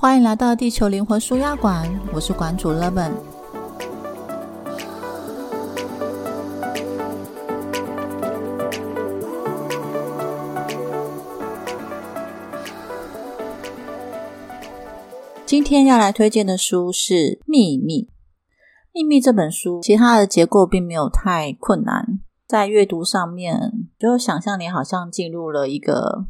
[0.00, 3.10] 欢迎来到地球灵魂舒压馆，我是馆主 Levin。
[15.44, 18.02] 今天要来推荐的书是《秘密》。
[18.92, 26.26] 《秘密》这本书，其他的结构并没有太困难，在阅读上面，就想象你好像进入了一个。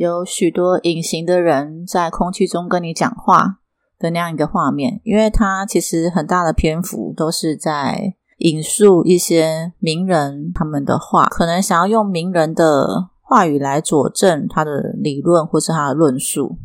[0.00, 3.58] 有许多隐形的人在空气中跟你讲话
[3.98, 16.56] 的那样一个画面，因为它其实很大的篇幅都是在引述一些名人他们的话，可能想要用名人的话语来佐证他的理论或是他的论述。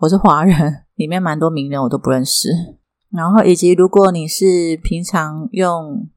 [0.00, 2.50] 我是华人，里面蛮多名人我都不认识。
[3.10, 6.10] 然后以及如果你是平常用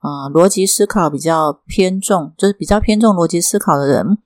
[0.00, 4.18] 呃逻辑思考比较偏重，就是比较偏重逻辑思考的人。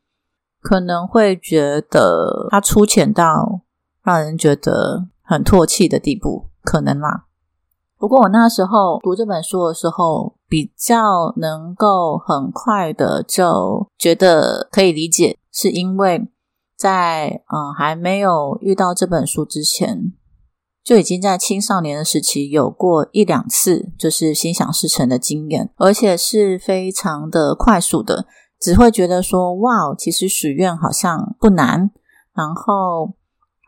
[0.66, 3.60] 可能会觉得它粗浅到
[4.02, 7.26] 让人觉得很唾弃的地步，可能啦。
[7.96, 16.26] 不过我那时候读这本书的时候，比较能够很快的就觉得可以理解，是因为
[16.76, 20.12] 在嗯还没有遇到这本书之前，
[20.82, 28.26] 就已经在青少年的时期有过一两次就是心想事成的经验，而且是非常的快速的。
[28.58, 31.90] 只会觉得说哇，其实许愿好像不难，
[32.34, 33.14] 然后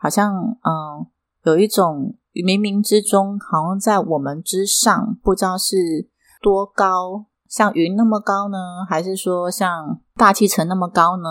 [0.01, 1.05] 好像嗯，
[1.43, 6.09] 有一种冥冥之中好像在我们之上，不知道是
[6.41, 8.57] 多高，像云那么高呢，
[8.89, 11.29] 还是说像大气层那么高呢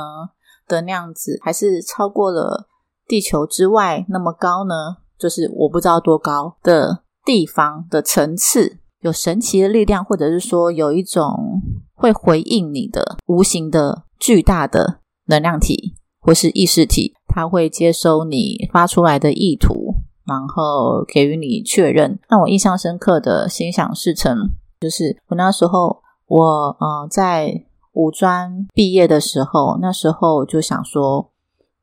[0.69, 2.69] 的那样子，还是超过了
[3.06, 4.98] 地球之外那么高呢？
[5.19, 11.61] 就是我不知道多高的地方的层次，有神奇的力量，或者是说有一种。
[11.98, 22.18] 会回应你的无形的巨大的能量体或是意识体，它会接收你发出来的意图，然后给予你确认。
[22.28, 31.33] 让我印象深刻的心想事成，就是我那时候我呃在五专毕业的时候，那时候就想说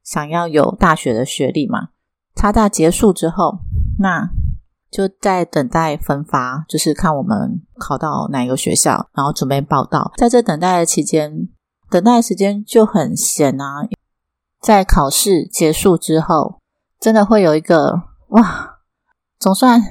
[0.01, 1.89] 想要有大学的学历嘛，
[2.35, 3.59] 差大结束之后
[3.99, 4.29] 那。
[4.95, 10.13] 就在等待分发，就是看我们考到哪一个学校，然后准备报到。
[10.15, 11.49] 在这等待的期间，
[11.89, 13.85] 等待的时间就很闲啊。
[14.61, 16.61] 在考试结束之后，
[16.97, 18.77] 真的会有一个哇，
[19.37, 19.81] 总算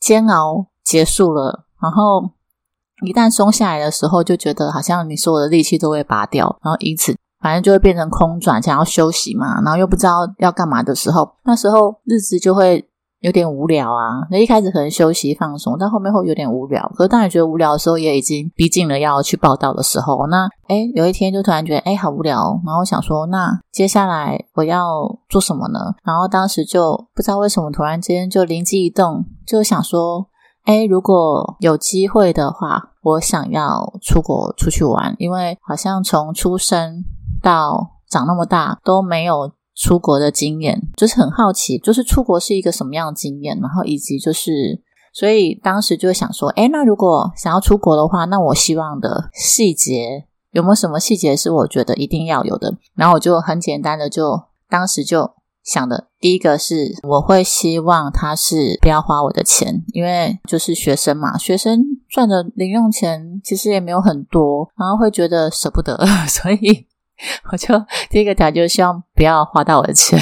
[0.00, 1.66] 煎熬结束了。
[1.82, 2.30] 然后
[3.04, 12.86] 一旦松下来的时候，就觉得好像你所有的力气都会拔掉，然后因此反正就会变成空转，想要休息嘛，然后又不知道要干嘛的时候，那时候日子就会。
[13.20, 14.26] 有点无聊啊！
[14.30, 16.90] 那一开始可能休息放松，但后面会有点无聊。
[16.94, 20.26] 可是当你觉得无聊的时候，也已经逼近了要去报道的时候。
[20.28, 22.60] 那哎，有一天就突然觉得哎，好无聊。
[22.64, 25.78] 然后想说，那接下来我要做什么呢？
[26.02, 30.26] 然后当时就不知道为什么突然间就灵机一动，就想说，
[30.64, 37.04] 哎，如果有机会的话，我想要出国出去玩，因为好像从出生
[37.42, 39.52] 到长那么大都没有。
[39.82, 44.78] 出国的经验就是很好奇，就是出国是一个什么样的经验，然后以及就是，
[45.14, 52.76] 所以当时就想说，哎，那如果想要出国的话，那我希望的细节有没有什么细节是我觉得一定要有的？
[52.94, 55.30] 然后我就很简单的就当时就
[55.64, 65.98] 想的，第一个是我会希望他是不要花我的钱，因为就是学生嘛，学生赚的零用钱其实也没有很多，然后会觉得舍不得，
[66.28, 66.89] 所以。
[67.52, 67.74] 我就
[68.08, 70.18] 第一个条件，希望不要花到我的钱。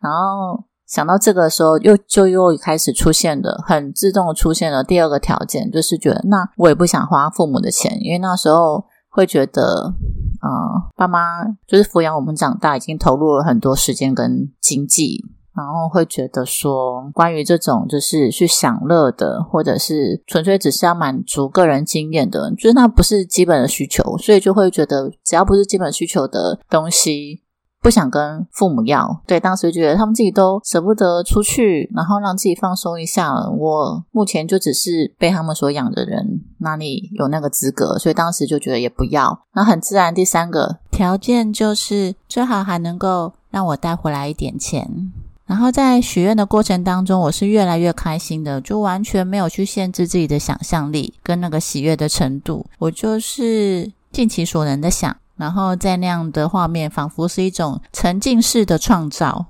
[0.00, 9.94] 然后想到这个时候，又就又开始出现了很自动出现了第二个条件，就是觉得那我也不想花父母的钱，因为那时候会觉得，
[10.42, 15.24] 呃，爸妈就是抚养我们长大，已经投入了很多时间跟经济。
[15.56, 27.42] 然后会觉得说，关于这种就是去享乐的，或者是纯粹只是要满足个人经验的，就是那不是基本的需求，所以就会觉得只要不是基本需求的东西，
[27.80, 29.22] 不想跟父母要。
[29.26, 33.32] 对，当时觉得他们自己都舍不得出去，然后让自己放松一下。
[33.48, 37.98] 我目前就只是被他们所养的人，哪里有那个资格？
[37.98, 39.46] 所以当时就觉得也不要。
[39.54, 45.12] 那很自然，第三个条件就是最好还能够让我带回来一点钱。
[45.46, 59.46] 然后在许愿的过程当中，我是越来越开心的，就完全没有去限制自己的想象力跟那个喜悦的程度，我就是尽其所能的想，然后在那样的画面，仿佛是一种沉浸式的创造。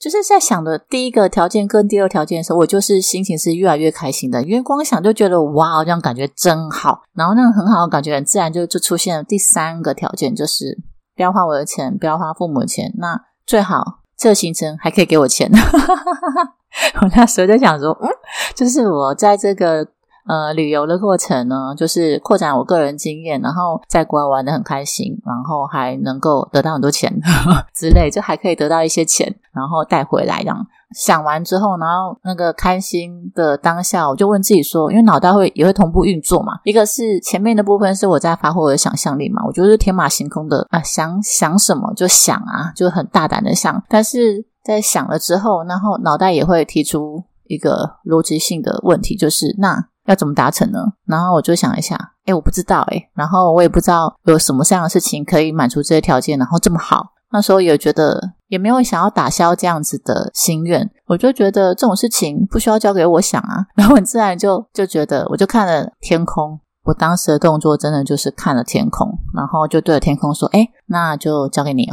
[0.00, 10.76] 就是在想的第一个条件跟第二条件的时候，我就是心情是越来越开心的，因为光想就觉得哇，这样感觉真好，然后那种很好的感觉，很自然就就出现了第三个条件，就是
[11.14, 13.29] 不要花我的钱，不要花父母的钱，那。
[13.50, 15.50] 最好这行程还可以给我钱。
[17.02, 18.08] 我那时候就想说，嗯，
[18.54, 19.84] 就是我在这个。
[20.28, 27.12] 呃，旅游的过程呢，就是扩展我个人经验，然后在国外玩的很开心，然后还能够得到很多钱
[27.74, 30.40] 之类，就还可以得到一些钱，然后带回来。
[30.42, 30.64] 这样
[30.96, 49.86] 想完之后，然后那个开心的当下，我就问自己说，因为脑袋会也会同步运作嘛，一个是前面的部分是我在发挥我的想象力嘛，我就是天马行空的啊，想想什么就想啊，就很大胆的想，但是在想了之后，然后脑袋也会提出一个逻辑性的问题，就是那。
[50.06, 50.78] 要怎么达成呢？
[51.06, 51.94] 然后我就想一下，
[52.24, 57.12] 哎，我不知道，哎，然后我也不知道有什么这样的事情可以满足这些条件，然后这么好。
[57.32, 66.60] 那时候也觉得也没有想要打消这样子的心愿，我就觉得这种事情不需要交给我想啊， 然后很自然就就觉得，我就看了天空。
[66.82, 71.86] 我当时的动作真的就是看了天空，然后就对着天空说：“哎，那就交给你，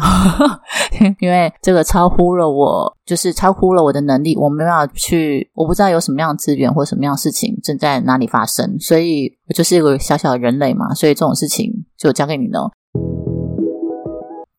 [1.19, 12.71] 因为这个超乎了我，就是超乎了我的能力，我没办法去，我不知道有什么样的资源或什么样的事情正在哪里发生，所以我就是一个小小的人类嘛，所以这种事情就交给你了。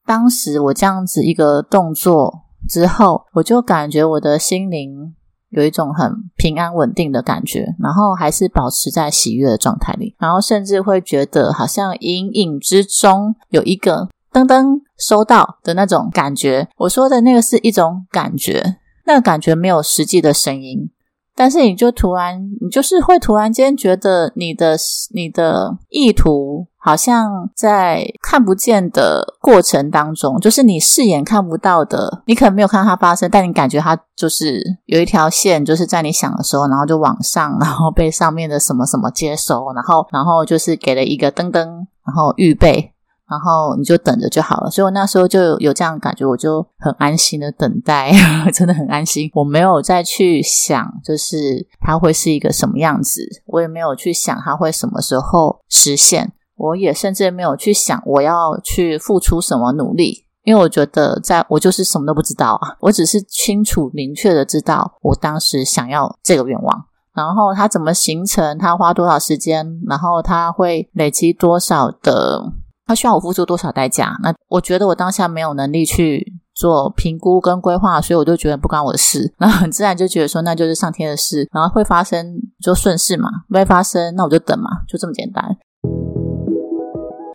[0.08, 5.14] 当时我这样子一个动作之后，我就感觉我的心灵。”
[5.50, 16.68] 有一种很平安稳定的感觉，然后还是保持在喜悦的状态里，然后甚至会觉得好像隐隐之中有一个噔噔收到的那种感觉。
[16.76, 18.76] 我说的那个是一种感觉，
[19.06, 20.90] 那个感觉没有实际的声音。
[21.34, 24.76] 但是你就突然，你就是会突然间觉得你的
[25.14, 41.66] 你的意图好像在看不见的过程当中，就是你视眼看不到的，你可能没有看到它发生，但你感觉它就是有一条线，就是在你想的时候，然后就往上，然后被上面的什么什么接收，然后 然后就是给了一个噔噔，
[42.06, 42.94] 然后预备。
[43.30, 48.10] 然后你就等着就好了，所以我那时候就有这样感觉，我就很安心的等待，
[48.54, 49.30] 真的很安心。
[49.34, 66.84] 我没有再去想，就是它会是一个什么样子，我也没有去想它会什么时候实现，我也甚至没有去想我要去付出什么努力，因为我觉得在我就是什么都不知道啊，我只是清楚明确的知道我当时想要这个愿望，
[67.14, 72.52] 然后它怎么形成，它花多少时间，然后它会累积多少的。
[72.86, 74.16] 它需要我付出多少代价？
[74.22, 79.30] 那我觉得我当下没有能力去做评估跟规划，所以我就觉得不关我的事。
[79.36, 81.46] 然后很自然就觉得说，那就是上天的事。
[81.52, 85.44] 然后会发生就顺势嘛，不会发生那我就等嘛，就这么简单。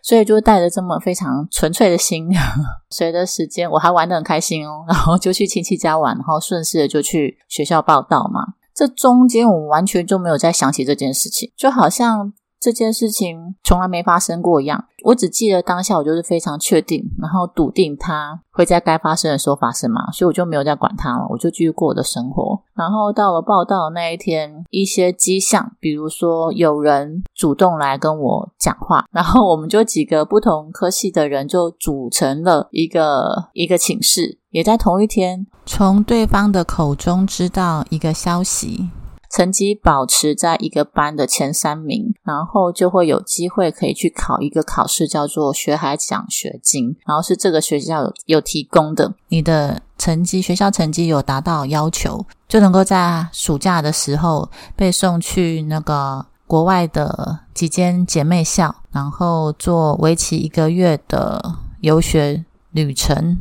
[0.04, 2.28] 所以就带着这么非常纯粹的心，
[2.90, 4.84] 随着时间我还玩得很开心哦。
[4.86, 8.40] 然后就去亲戚家玩，然后顺势的就去学校报道嘛。
[8.74, 12.34] 这中间我完全就没有再想起这件事情，就好像。
[12.64, 22.58] 这件事情从来没发生过一样，我只记得当下我就是非常确定，然后笃定它会在该发生的时候发生嘛，所以我就没有再管它了，我就继续过我的生活。
[22.74, 38.88] 然后到了报道那一天，一些迹象，比如说有人主动来跟我讲话，然后我们就几个不同科系的人就组成了一个一个寝室，也在同一天从对方的口中知道一个消息。
[39.34, 49.12] 成绩保持在一个班的前三名，然后就会有机会可以去考一个考试，叫做学海奖学金，然后是这个学校有提供的。
[49.26, 61.42] 你的成绩，学校成绩有达到要求，就能够在暑假的时候被送去那个国外的几间姐妹校，然后做为期一个月的
[61.80, 63.40] 游学旅程。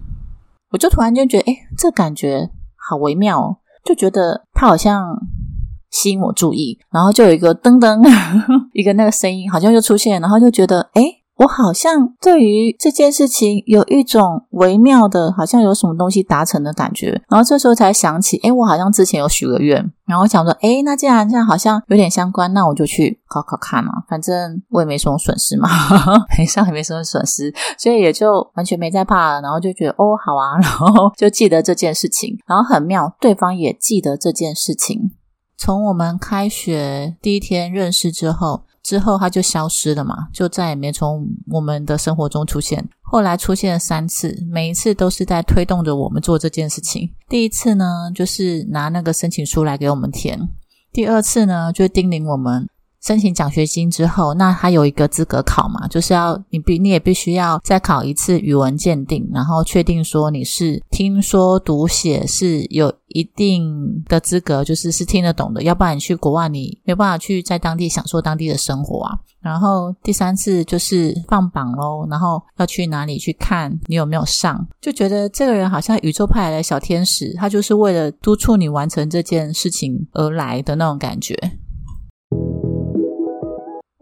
[0.71, 5.15] 我就突然间觉得，哎，这感觉好微妙，哦，就觉得他好像。
[5.93, 8.01] 吸引我注意，然后就有一个噔噔，
[8.73, 11.01] 一个那个声音好像就出现，然后就觉得，哎，
[11.37, 17.21] 我好像对于这件事情有一种微妙的，好像有什么东西达成的感觉。
[17.29, 25.69] 然后这时候才想起，哎，我好像之前有许个愿，然后想说，哎，那既然这样好像有点相关，那我就去考考看嘛，反正我也没什么损失嘛，
[26.37, 29.41] 没上也没什么损失，所以也就完全没再怕了。
[29.41, 35.11] 然后就觉得，哦，好啊，然后就记得这件事情，然后很妙，对方也记得这件事情。
[35.57, 42.89] 从我们开学第一天认识之后，之后他就消失了嘛，就再也没从我们的生活中出现。
[43.01, 47.09] 后来出现了三次，每一次都是在推动着我们做这件事情。
[47.29, 50.39] 第一次呢，就是拿那个申请书来给我们填；
[50.91, 52.67] 第二次呢，就叮咛我们
[53.03, 69.19] 申请奖学金之后，那他有一个资格考嘛，就是要你必你也必须要再考一次语文鉴定，然后确定说你是听说读写是有一定的资格，就是是听得懂的，要不然你去国外你没办法去在当地享受当地的生活啊。
[69.41, 81.37] 然后第三次就是放榜喽，然后要去哪里去看你有没有上，就觉得这个人好像宇宙派来的小天使，他就是为了督促你完成这件事情而来的那种感觉。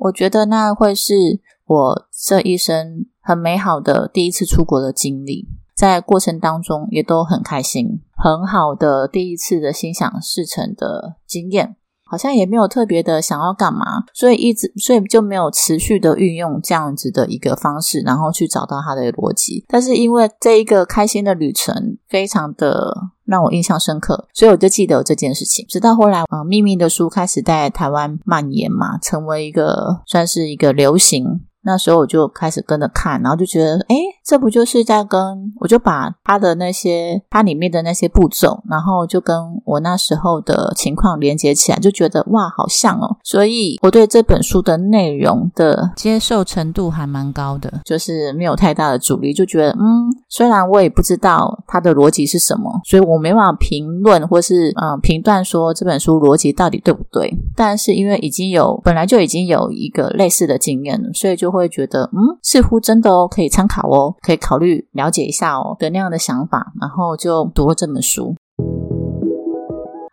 [0.01, 11.75] 我觉得那会是我这一生很美好的第一次出国的经历，在过程当中也都很开心，很好的第一次的心想事成的经验。
[12.03, 19.63] 好像也没有特别的想要干嘛，所以一直所以就没有持续的运用这样子的一个方式，然后去找到它的逻辑。
[19.69, 22.93] 但是因为这一个开心的旅程非常的
[23.31, 25.65] 让我印象深刻，所以我就记得这件事情。
[25.69, 31.41] 直到后来，呃，秘密的书开始在台湾蔓延嘛，成为一个算是一个流行。
[31.63, 35.19] 那时候我就开始跟着看，然后就觉得，哎，这不就是在跟
[35.59, 43.15] 我就把它的那些它里面的那些步骤，然后就跟我那时候的情况连接起来，就觉得哇，好像哦。
[43.23, 57.31] 所以我对这本书的内容的接受程度还蛮高的，就是没有太大的阻力，就觉得，嗯，虽然我也不知道它的逻辑是什么，所以我没办法评论或是嗯评断说这本书逻辑到底对不对。
[57.55, 61.50] 但是因为已经有本来就已经有一个类似的经验了，所以就。
[61.51, 68.35] 会觉得嗯，似乎真的哦，可以参考哦，可以考虑了解一下哦的那样的想法，然后就读了这本书。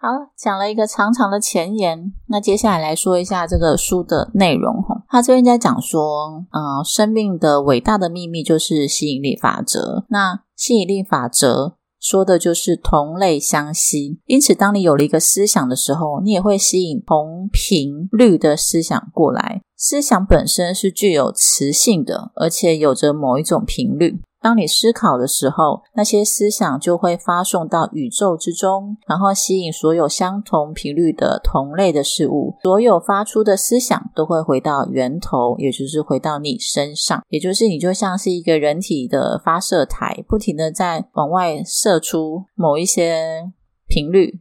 [0.01, 5.05] 好，讲了一个长长的前言，那接下来来说一下这个书的内容哈。
[5.09, 10.05] 他这边在讲说，嗯，生命的伟大的秘密就是吸引力法则。
[10.09, 11.77] 那吸引力法则。
[12.01, 19.63] 说的就是同类相吸，因此当你有了一个思想的时候，你也会吸引同频率的思想过来。
[19.79, 24.21] 思想本身是具有磁性的，而且有着某一种频率。
[24.41, 32.57] 当你思考的时候，那些思想就会发送到宇宙之中，然后吸引所有相同频率的同类的事物。
[32.63, 43.51] 所有发出的思想都会回到源头，也就是回到你身上，也就是你就像是一个人体的发射台，不停的在往外射出某一些
[43.87, 44.41] 频率。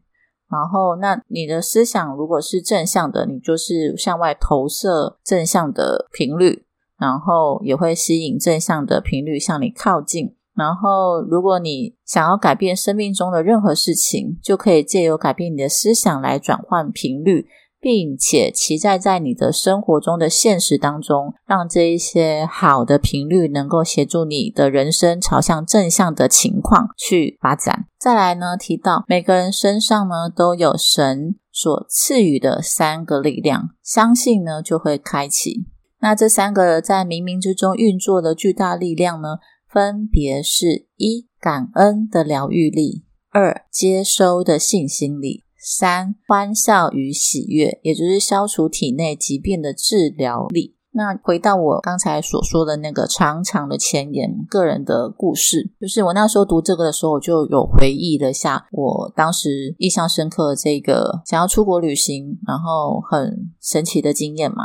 [0.50, 6.64] 然后，那你的思想如果是正向的，你就是向外投射正向的频率。
[7.00, 10.36] 然后也会吸引正向的频率向你靠近。
[10.56, 17.48] 然后，如果你想要改变生命中的任何事情，就可以借由改变你的思想来转换频率，
[17.88, 27.86] 并且期待在你的生活中的现实当中，让这一些好的频率能够协助你的人生朝向正向的情况去发展。
[27.98, 35.66] 再来呢，提到每个人身上呢都有神所赐予的三个力量，相信呢就会开启。
[36.02, 39.38] 那这三个在冥冥之中运作的巨大力量呢，
[39.72, 50.78] 分别是：一、感恩的疗愈力；二、接收的信心力；三、欢笑与喜悦，也就是消除体内疾病的治疗力。
[50.92, 64.64] 那回到我刚才所说的那个长长的前言，个人的故事，就是我那时候读这个的时候，我就有回忆了下我当时印象深刻的这个想要出国旅行，然后很神奇的经验嘛。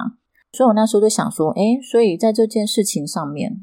[0.52, 3.58] 所以我那时候就想说，诶，所以在这件事情上面，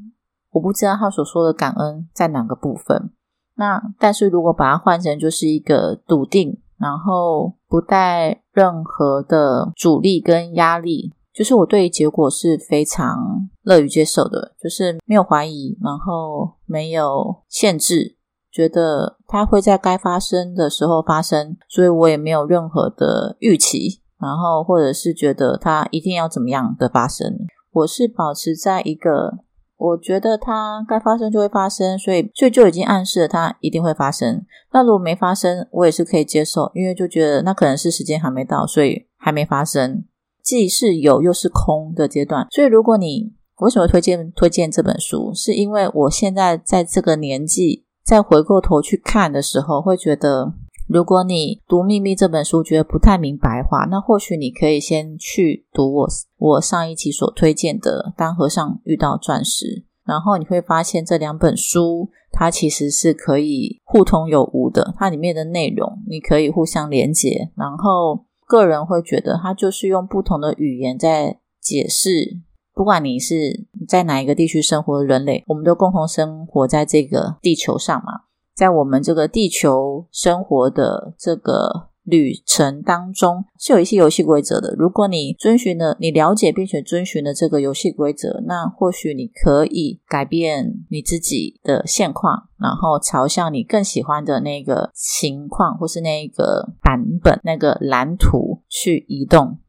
[0.51, 3.11] 我不知道他所说的感恩在哪个部分。
[3.55, 18.15] 那但是如果把它换成就是一个笃定，然后不带任何的阻力跟压力，就是我对结果是非常乐于接受的，就是没有怀疑，然后没有限制，
[18.51, 24.01] 觉得它会在该发生的时候发生，所以我也没有任何的预期。
[24.21, 27.37] 然后，或者是觉得它一定要怎么样的发生，
[27.71, 29.37] 我是保持在一个，
[29.79, 34.45] 我觉得它该发生就会发生，所以所以就已经暗示了它一定会发生。
[34.73, 40.03] 那如果没发生，我也是可以接受，因为就觉得那可能是时间还没到，所以还没发生，
[40.43, 42.45] 既是有又是空的阶段。
[42.51, 50.53] 所以如果你为什么推荐推荐这本书，是因为我现在在这个年纪，再回过头去看的时候，会觉得。
[50.89, 59.65] 如果你读《秘密》这本书觉得不太明白的话，那或许你可以先去读我我上一期所推荐的《当和尚遇到钻石》，
[60.03, 67.51] 然后你会发现这两本书它其实是可以互通有无的，它里面的内容你可以互相连接。
[67.55, 72.39] 然后个人会觉得它就是用不同的语言在解释，
[72.73, 78.18] 不管你是在哪一个地区生活的人类，我们都共同生活在这个地球上嘛。
[78.59, 84.75] 在我们这个地球生活的这个旅程当中是有一些游戏规则的。
[84.77, 99.59] 如果你遵循了，你了解并且遵循了这个游戏规则，那或许你可以改变你自己的现况，然后朝向你更喜欢的那个情况或是那个版本、那个蓝图去移动。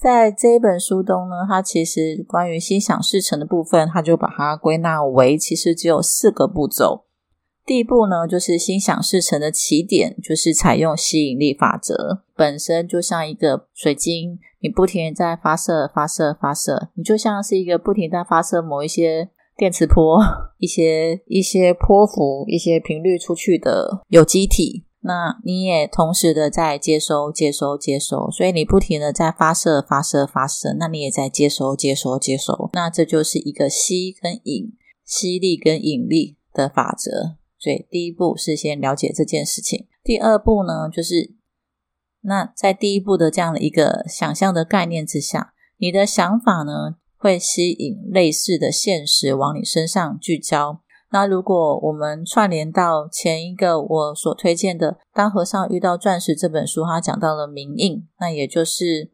[0.00, 7.04] 在这一本书中呢，它其实关于心想事成的部分，它就把它归纳为其实只有四个步骤。
[7.66, 20.18] 第一步呢，就是心想事成的起点，就是采用吸引力法则，本身就像一个水晶，你不停在发射、发射、发射，你就像是一个不停在发射某一些电磁波、
[20.58, 24.84] 一些一些波幅、一些频率出去的有机体。
[25.08, 32.68] 那你也同时的在接收、接收、接收，所以你不停的在发射、发射、发射，那你也在接收、接收、接收。
[32.74, 34.74] 那这就是一个吸跟引、
[35.06, 37.38] 吸力跟引力的法则。
[37.58, 39.88] 所以第一步是先了解这件事情。
[40.04, 41.32] 第二步呢，就是
[42.20, 50.82] 那在第一步的这样的一个想象的概念之下，你的想法呢会吸引类似的现实往你身上聚焦。
[51.10, 59.10] 那如果我们串联到前一个我所推荐的《当和尚遇到钻石》这本书，它讲到了明印，那也就是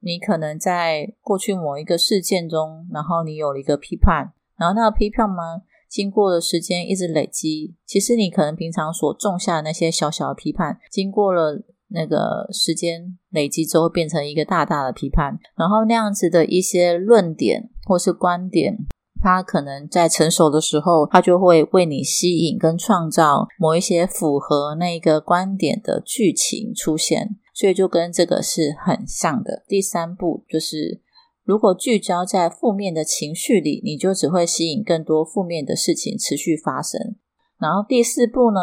[0.00, 5.62] 你可能在过去某一个事件中，然后你有了一个批判，然后那个批判吗？
[5.88, 18.78] 经过了时间一直累积，其实你可能平常所种下的那些小小的批判，经过了那个时间累积之后，变成一个大大的批判，然后那样子的一些论点或是观点。
[19.22, 29.62] 他可能在成熟的时候，他就会为你吸引跟创造某一些符合那个观点的剧情出现，所以就跟这个是很像的。
[29.68, 31.00] 第三步就是，
[31.44, 37.14] 如果聚焦在负面的情绪里，你就只会吸引更多负面的事情持续发生。
[37.58, 38.60] 然后第四步呢，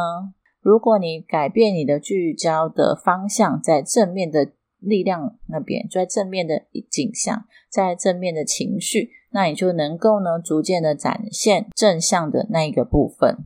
[0.62, 9.12] 如果你改变你的聚焦的方向，在正面的力量那边，就在正面的景象，在正面的情绪。
[9.32, 13.38] 那你就能够呢，逐渐的展现正向的那一个部分。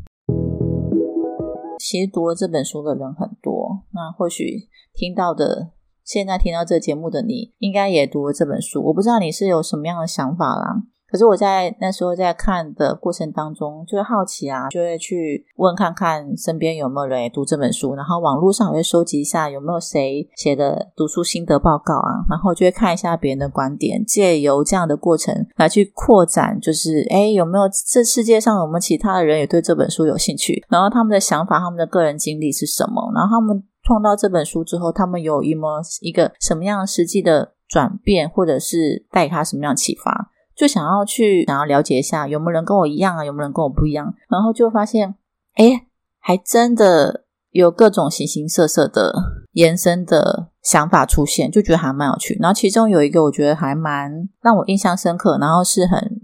[1.77, 5.71] 其实读了这本书的人很多，那或许听到的，
[6.05, 8.81] 现在听到这节目的你，应该也读了这本书。
[8.85, 10.83] 我不知道你是有什么样的想法啦。
[11.13, 40.31] 可是我在那时候在看的过程当中，就会好奇啊，就会去问看看身边有没有人也读这本书，然后网络上也会收集一下有没有谁写的读书心得报告啊，然后就会看一下别人的观点，借由这样的过程来去扩展，就是哎有没有这世界上有没有其他的人也对这本书有兴趣，然后他们的想法、他们的个人经历是什么，然后他们碰到这本书之后，他们有一么一个什么样实际的转变，或者是带给他什么样启发。
[40.55, 44.13] 就想要去想要了解一下有没有人跟我一样啊，有没有人跟我不一样？
[44.29, 45.15] 然后就发现，
[45.55, 45.87] 哎，
[46.19, 49.13] 还真的有各种形形色色的
[49.53, 52.37] 延伸的想法出现，就觉得还蛮有趣。
[52.39, 56.21] 然后其中有一个我觉得还蛮让我印象深刻，然后是很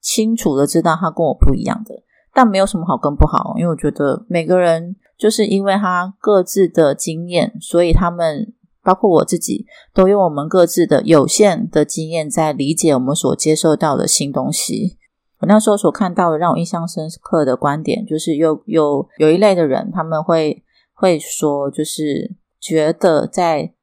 [0.00, 2.02] 清楚的知道他跟我不一样的，
[2.32, 8.52] 但没有什么好跟不好，因为我觉得每个人就是因为他各自的经验，所以他们。
[8.86, 14.96] 包括我自己，都用我们各自的有限的经验，在理解我们所接受到的新东西。
[15.40, 20.62] 我那时候所看到的，让我印象深刻的观点，就是有有有一类的人，他们会
[20.94, 23.74] 会说，就是觉得在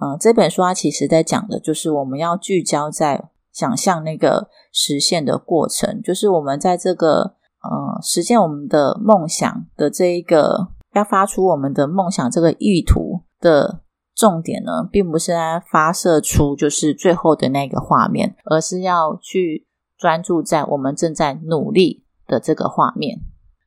[0.00, 13.82] 呃这本书，它其实在讲的，就是我们要聚焦在想象那个实现的过程，就是我们在这个呃实现我们的梦想的这一个，要发出我们的梦想这个意图的。
[14.20, 23.20] 重点呢，并不是在发射出就是最后的那个画面，而是要去专注在我们正在努力的这个画面。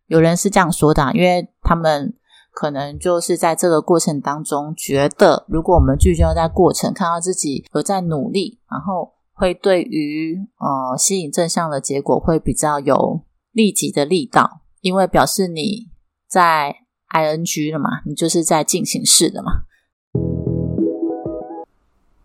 [0.05, 2.13] 有人是这样说的，因为他们
[2.51, 15.89] 可能就是在这个过程当中，觉得如果我们聚焦在过程，看到自己有在努力，然后会对于呃吸引正向的结果会比较有立即的力道，因为表示你
[16.27, 16.75] 在
[17.15, 19.63] ing 了嘛，你就是在进行式的嘛。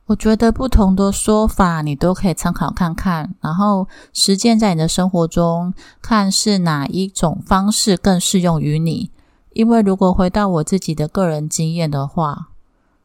[0.08, 9.10] 我觉得不同的说法你都可以参考看看，然后实践在你的生活中，看是哪一种方式更适用于你。
[9.52, 12.48] 因为如果回到我自己的个人经验的话，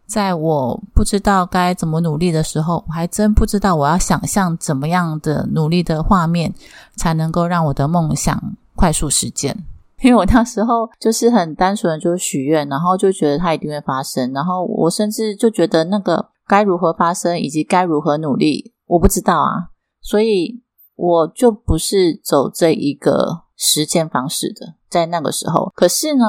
[0.08, 6.54] 在我不知道该怎么努力的时候，我还真不知道我要想象怎么样的努力的画面，
[6.96, 9.66] 才能够让我的梦想快速实现。
[10.02, 16.30] 因为我那时候就是很单纯的就许愿，然后就觉得它一定会发生，然后我甚至就觉得那个。
[16.48, 20.64] 该如何发生，以及该如何努力，我不知道啊，所以
[20.96, 25.72] 我就不是走这一个实践方式的，在那个时候。
[25.76, 26.26] 可是呢，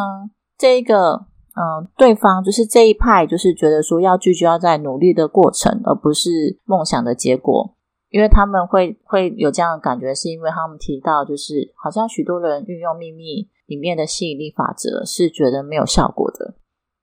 [0.56, 7.74] 这一个嗯，对方就是这一派，就是觉得说要聚焦在努力的过程，而不是梦想的结果。
[8.10, 16.54] 因为他们会会有这样的感觉，是因为他们提到，就是好像许多人运用秘密里面的吸引力法则，是觉得没有效果的。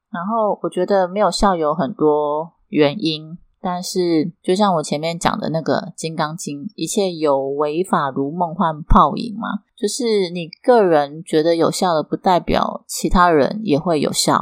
[0.10, 14.40] 然后我觉得没有效有很多原因，但是就像我前面讲的那个《金刚经》，一切有为法如梦幻泡影嘛，就是你个人觉得有效的，不代表其他人也会有效，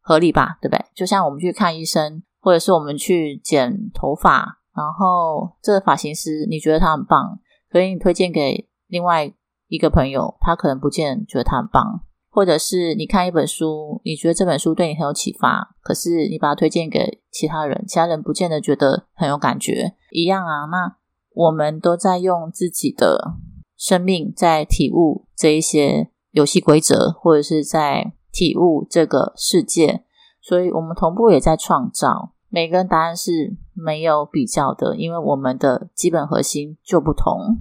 [0.00, 0.58] 合理吧？
[0.60, 0.84] 对不对？
[0.94, 4.58] 就像我们去看医生，或者是我们去剪头发。
[4.72, 7.40] 然后这个发型师你觉得他很棒，
[7.70, 9.32] 可以你推荐给另外
[9.68, 12.02] 一个朋友，他可能不见觉得他很棒。
[12.30, 19.94] 或者是你看一本书，你觉得这本书对你很有启发，可是你把它推荐给其他人，其他人不见得觉得很有感觉。
[20.12, 20.96] 一样啊，那
[21.34, 23.34] 我们都在用自己的
[23.76, 30.04] 生命在体悟这一些游戏规则，或者是在体悟这个世界，
[30.40, 32.32] 所以我们同步也在创造。
[32.48, 37.58] 每个人答案是没有比较的，因为我们的基本核心就不同。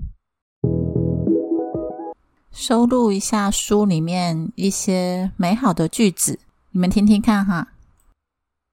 [2.52, 6.40] 收录一下书里面一些美好的句子，
[6.72, 7.70] 你们听听看哈。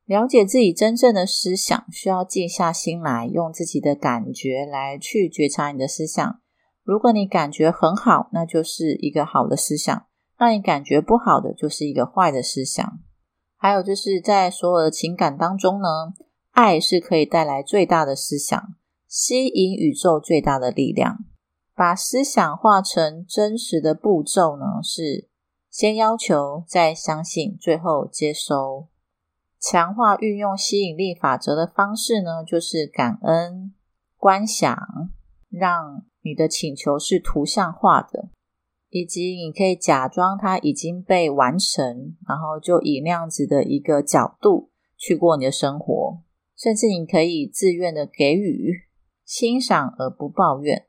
[0.07, 6.41] 了解自己真正的思想，需要静下心来，用自己的感觉来去觉察你的思想。
[6.85, 10.07] 如果你感觉很好，那就是一个好的思想；
[10.39, 13.01] 让你感觉不好的，就是一个坏的思想。
[13.57, 16.15] 还有就是在所有的情感当中呢，
[16.53, 18.75] 爱是可以带来最大的思想，
[19.09, 21.25] 吸引宇宙最大的力量。
[21.77, 25.29] 把思想化成真实的步骤呢，是
[25.71, 28.89] 先要求，再相信，最后接收。
[29.61, 33.75] 强化运用吸引力法则的方式呢，就是感恩、
[34.17, 34.75] 观想，
[35.51, 38.31] 让你的请求是图像化的。
[38.89, 46.23] 以及你可以假装它已经被完成，然后就以那样子的一个角度去过你的生活，
[46.57, 48.73] 甚至你可以自愿的给予、
[49.27, 50.87] 欣赏而不抱怨，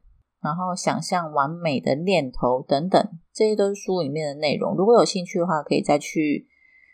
[0.47, 4.73] 然后想象完美的念头等等，这些都是书里面的内容。
[4.77, 6.47] 如果有兴趣的话，可以再去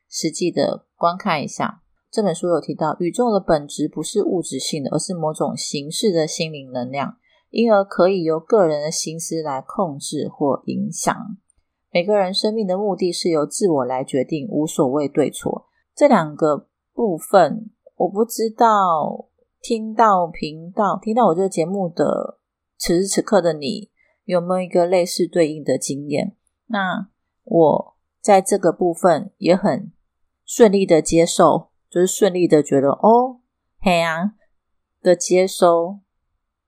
[0.10, 1.84] 实际的观看一下。
[2.10, 7.18] 这本书有提到，宇宙的本质不是物质性的，而是某种形式的心灵能量。
[7.52, 11.16] 因而可以由个人的心思来控制或影响。
[11.92, 15.68] 每个人生命的目的是由自我来决定，无所谓对错。
[15.96, 19.28] 这两个部分，我不知道
[19.62, 22.40] 听到频道听到我这个节目的
[22.84, 23.90] 此时此刻的你
[24.26, 26.36] 有没有一个类似对应的经验？
[26.66, 27.08] 那
[27.46, 29.94] 我在这个部分也很
[30.44, 33.40] 顺利的接受，就是顺利的觉得哦，
[33.80, 34.34] 嘿啊
[35.02, 36.00] 的接收。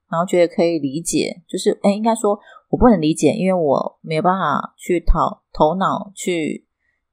[0.08, 6.66] 然后觉得可以理解，就是哎，应该说我不能理解，因为我没有办法去讨头脑去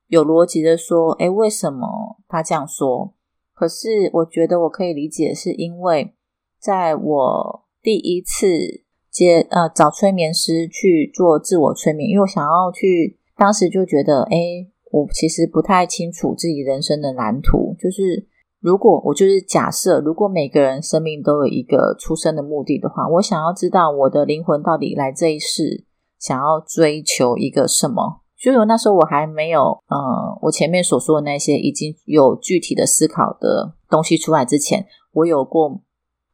[0.08, 3.14] 有逻辑的说，哎，为什么他这样说？
[3.52, 6.16] 可是我觉得我可以理解，是因为
[6.58, 8.83] 在我第一次
[9.14, 18.28] 接呃找催眠师去做自我催眠，因为我想要去，当时就觉得，哎，我其实不太清楚自己人生的蓝图，就是。
[18.64, 25.84] 如果我就是假设，如果每个人生命都有一个出生的目的的话，我想要知道我的灵魂到底来这一世
[26.18, 28.22] 想要追求一个什么。
[28.38, 35.82] 所以那时候我还没有，呃，我前面所说的那些已经有具体的思考的东西出来之前，我有过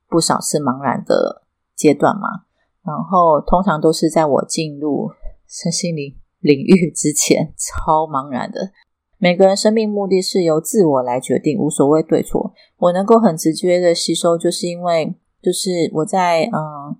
[0.07, 1.41] 不少次茫然的
[1.75, 2.45] 阶段嘛。
[2.89, 5.11] 然后通常都是在我进入
[5.47, 8.71] 身心灵领域之前，超茫然的。
[9.19, 12.51] 每个人生命目的是由自我来决定，无所谓对错。
[12.77, 16.97] 我能够很直接的吸收，就是因为就是我在嗯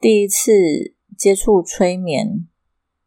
[0.00, 0.50] 第一次
[1.16, 2.48] 接触催眠，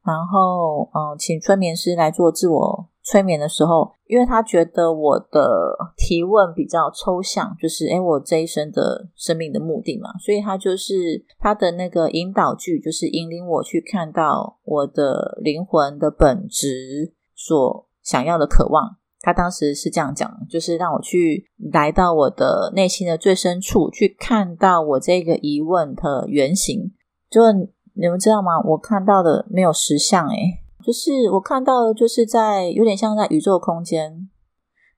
[0.06, 17.86] 然后嗯请催眠师来做自我催眠的时候，因为他觉得我的提问比较抽象，就是诶我这一生的生命的目的嘛，所以他就是他的那个引导句，就是引领我去看到我的灵魂的本质所。
[18.04, 26.94] 想要的渴望，他当时是这样讲，就是让我去来到我的内心的最深处，去看到我这个疑问的原型。
[27.30, 28.62] 就你们知道吗？
[28.64, 34.30] 我看到的没有实相，诶，就是我看到，就是在有点像在宇宙空间，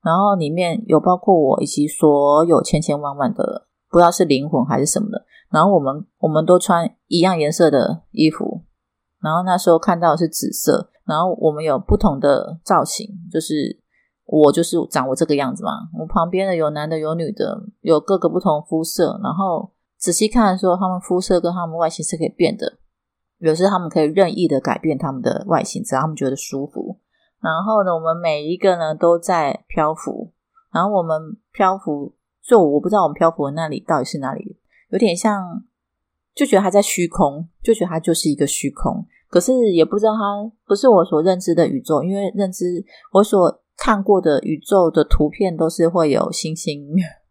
[0.04, 5.26] 然后里面有包括我以及所有千千万万的，不知道是灵魂还是什么的。
[5.50, 8.62] 然后我们我们都穿一样颜色的衣服，
[9.20, 10.92] 然后那时候看到是紫色。
[11.08, 13.82] 然后我们有不同的造型，就是
[14.26, 15.72] 我就是长我这个样子嘛。
[16.00, 19.20] 我旁边的有男的有女的，有各个不同肤色。
[19.24, 22.78] 然后仔细看的时候，他们肤色跟他们外形是可以变的。
[23.40, 27.00] 有时他们可以任意的改变他们的外形，只要他们觉得舒服。
[27.42, 30.34] 然后呢，我们每一个呢都在漂浮，
[30.74, 32.14] 然后我们漂浮，
[32.46, 34.58] 就我不知道我们漂浮的那里到底是哪里，
[34.90, 35.64] 有点像，
[36.36, 46.86] 就觉得它在虚空，就觉得它就是一个虚空，可是也不知道它不是我所认知的宇宙，因为认知我所看过的宇宙的图片都是会有星星、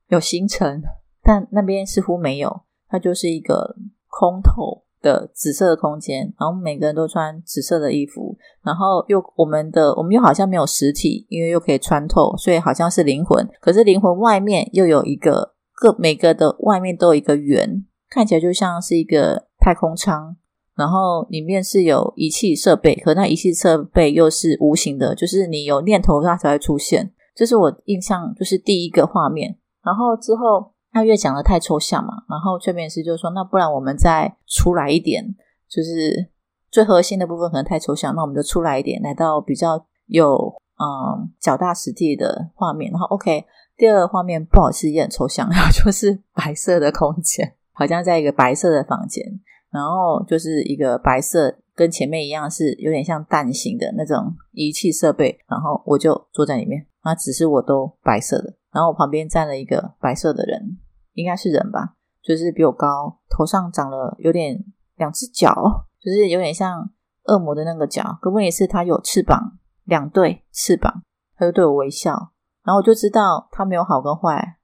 [0.09, 0.83] 有星辰，
[1.23, 4.85] 但那边似乎没有，它就是一个空透。
[5.01, 13.49] 的紫色的空间，然后每个人都穿紫色的衣服，然后又我们的我们又好像没有实体，因为又可以穿透，所以好像是灵魂。
[13.61, 20.37] 可是灵魂外面又有一个各每个的外面都有一个圆，看起来就像是一个太空舱，
[20.75, 27.13] 然后里面是有仪器设备，可那仪器设备又是无形的，就是你有念头它才会出现。
[27.35, 30.73] 这是我印象就是第一个画面，然后之后。
[30.99, 35.25] 他越讲的太抽象嘛，然后催眠师就说：“那不然我们再出来一点，
[35.69, 36.29] 就是
[36.71, 42.91] 最核心的部分可能太抽象，那我们就出来一点，来到比较有嗯脚踏实地的画面。
[42.91, 43.45] 然后 OK，
[43.77, 49.25] 第二个画面不好意思也很抽象， 然后就是白色的空间，好像在一个白色的房间，
[49.71, 60.77] 然后就是一个白色跟前面一样是有点像蛋形的那种仪器设备，然后我就坐在里面，啊，只是我都白色的。”然后我旁边站了一个白色的人，
[61.19, 64.65] 应该是人吧，就是比我高，头上长了有点
[64.97, 65.53] 两只脚，
[66.01, 66.91] 就是有点像
[67.25, 68.19] 恶魔的那个脚。
[68.23, 71.03] 可问题是，他有翅膀，两对翅膀，
[71.37, 72.33] 他就对我微笑。
[72.63, 74.59] 然后我就知道他没有好跟坏，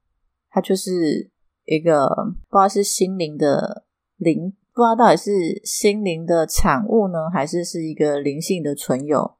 [0.50, 1.30] 他就是
[1.64, 2.06] 一个
[2.48, 3.84] 不知道是心灵的
[4.16, 9.36] 灵，不知道到底是心灵的产物呢，还是是一个灵性的存有，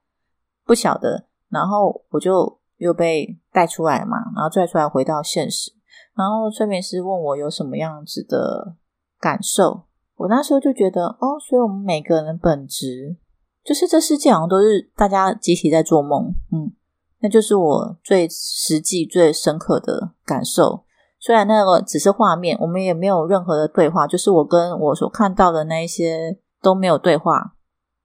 [0.64, 1.29] 不晓得。
[1.48, 2.61] 然后我就。
[2.79, 5.70] 又被带出来嘛，然后拽出来回到现实，
[6.16, 8.77] 然后催眠师问我有什么样子的
[9.20, 9.83] 感受，
[10.16, 13.16] 我那时候就觉得哦，所以我们每个人的本质
[13.64, 16.72] 就是这世界好像都是大家集体在做梦，嗯，
[17.20, 20.85] 那就是我最实际、最深刻的感受。
[21.18, 27.55] 虽然那个只是画面，我们也没有任何的对话，就是我跟我所看到的那一些都没有对话。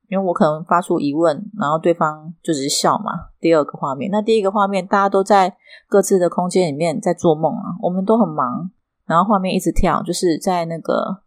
[0.10, 3.30] 因为我可能发出疑问，然后对方就只是笑嘛。
[3.40, 5.56] 第二个画面，那第一个画面，大家都在
[5.88, 8.72] 各自的空间里面在做梦啊，我们都很忙，
[9.06, 11.22] 然后画面一直跳，就是在那个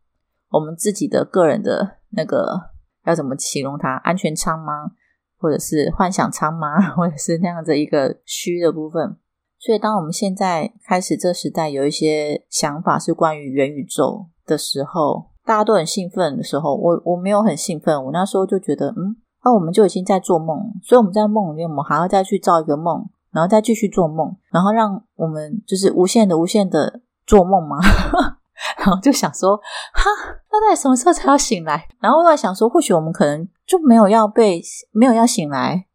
[0.50, 2.70] 我们自己的个人的那个
[3.06, 3.94] 要怎么形容它？
[3.98, 4.90] 安全舱吗？
[5.38, 6.80] 或者是幻想舱吗？
[6.96, 9.16] 或者是那样的一个虚的部分？
[9.60, 15.31] 所以，当我们现在开始这时代有一些想法是关于元宇宙的时候。
[15.44, 18.04] 大家都很兴奋的时候，我我没有很兴奋。
[18.04, 27.78] 我那时候就觉得，嗯，那我们就已经在做梦，所以我们在梦里面，我们还要再去造一个梦，然后再继续做梦，然后让我们就是无限的、无限的做梦吗？
[28.78, 30.04] 然后就想说，哈，
[30.52, 31.88] 那在什么时候才要醒来？
[31.98, 35.86] 然后我想说，或许我们可能就没有要被，没有要醒来，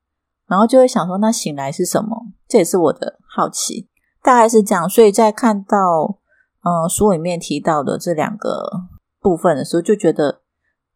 [0.48, 2.28] 然后就会想说，那醒来是什么？
[2.50, 3.88] 这也是我的好奇，
[4.22, 4.90] 大概是这样。
[4.90, 6.18] 所以在看到
[6.64, 8.88] 嗯书里面提到的这两个。
[9.28, 10.40] 部分的时候就觉得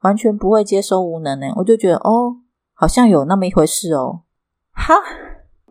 [0.04, 2.38] 完全不会接收无能呢，我就觉得哦，
[2.74, 4.22] 好像有那么一回事哦。
[4.72, 4.94] 好，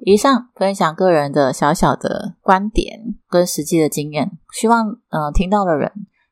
[0.00, 5.90] 以上分享个人的小小的观点跟实际的经验，希望呃听到的人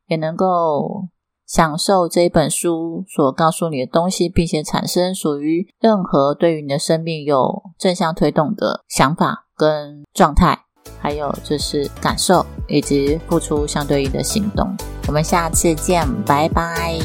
[0.09, 1.09] 也能够
[1.47, 10.67] 享受这一本书所告诉你的东西，并且产生属于任何对于你的生命有正向推动的想法跟状态。
[11.01, 14.75] 还有就是感受以及付出相对应的行动。
[15.09, 16.99] 我们下次见，拜拜。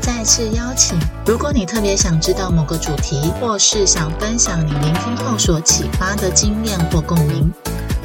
[0.00, 0.96] 再次邀请，
[1.26, 7.52] 如果你特别想知道某个主题，或是想分享你聆听后所启发的经验或共鸣，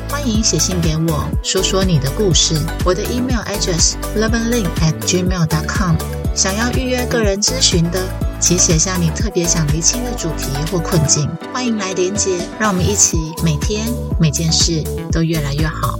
[0.09, 2.59] 欢迎写信给我，说说你的故事。
[2.83, 5.95] 我的 email address loveandlink at gmail dot com。
[6.33, 8.01] 想要预约个人咨询的。
[8.39, 13.85] 请写下你特别想厘清的主题或困境，欢迎来连接，让我们一起每天
[14.17, 15.99] 每件事都越来越好。